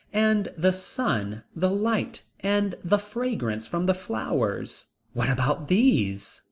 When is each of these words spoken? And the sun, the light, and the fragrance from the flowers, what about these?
And 0.17 0.51
the 0.57 0.73
sun, 0.73 1.43
the 1.55 1.69
light, 1.69 2.23
and 2.39 2.73
the 2.83 2.97
fragrance 2.97 3.67
from 3.67 3.85
the 3.85 3.93
flowers, 3.93 4.87
what 5.13 5.29
about 5.29 5.67
these? 5.67 6.39